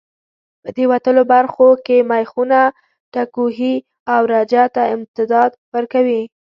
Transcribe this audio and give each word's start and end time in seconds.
په 0.61 0.69
دې 0.75 0.85
وتلو 0.91 1.23
برخو 1.33 1.67
کې 1.85 1.97
مېخونه 2.09 2.59
ټکوهي 3.13 3.75
او 4.13 4.21
رجه 4.33 4.63
ته 4.75 4.83
امتداد 4.95 5.51
ورکوي. 5.75 6.21